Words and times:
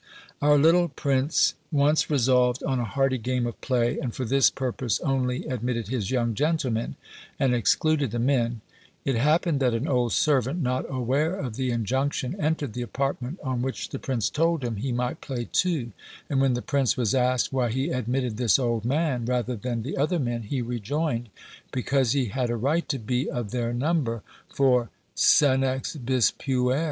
Our 0.41 0.57
little 0.57 0.89
prince 0.89 1.53
once 1.71 2.09
resolved 2.09 2.63
on 2.63 2.79
a 2.79 2.85
hearty 2.85 3.19
game 3.19 3.45
of 3.45 3.61
play, 3.61 3.99
and 3.99 4.15
for 4.15 4.25
this 4.25 4.49
purpose 4.49 4.99
only 5.01 5.45
admitted 5.45 5.89
his 5.89 6.09
young 6.09 6.33
gentlemen, 6.33 6.95
and 7.39 7.53
excluded 7.53 8.09
the 8.09 8.17
men: 8.17 8.61
it 9.05 9.13
happened 9.15 9.59
that 9.59 9.75
an 9.75 9.87
old 9.87 10.11
servant, 10.13 10.59
not 10.59 10.89
aware 10.89 11.35
of 11.35 11.55
the 11.55 11.69
injunction, 11.69 12.33
entered 12.41 12.73
the 12.73 12.81
apartment, 12.81 13.37
on 13.43 13.61
which 13.61 13.89
the 13.89 13.99
prince 13.99 14.31
told 14.31 14.63
him 14.63 14.77
he 14.77 14.91
might 14.91 15.21
play 15.21 15.47
too; 15.51 15.91
and 16.31 16.41
when 16.41 16.55
the 16.55 16.63
prince 16.63 16.97
was 16.97 17.13
asked 17.13 17.53
why 17.53 17.69
he 17.69 17.91
admitted 17.91 18.37
this 18.37 18.57
old 18.57 18.83
man 18.83 19.23
rather 19.25 19.55
than 19.55 19.83
the 19.83 19.97
other 19.97 20.17
men, 20.17 20.41
he 20.41 20.63
rejoined, 20.63 21.29
"Because 21.71 22.13
he 22.13 22.25
had 22.25 22.49
a 22.49 22.55
right 22.55 22.89
to 22.89 22.97
be 22.97 23.29
of 23.29 23.51
their 23.51 23.71
number, 23.71 24.23
for 24.49 24.89
Senex 25.15 25.95
bis 26.03 26.31
puer." 26.31 26.79